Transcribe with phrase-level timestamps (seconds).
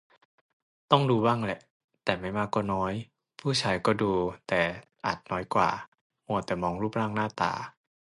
[0.91, 1.59] ต้องดูบ้างแหละ
[2.03, 2.93] แต่ไม่มากก็น้อย
[3.39, 4.11] ผู้ชายก็ดู
[4.47, 4.61] แต่
[5.05, 5.69] อาจน้อยกว่า
[6.27, 7.53] มัวแต่มองรูปร่างหน้าตา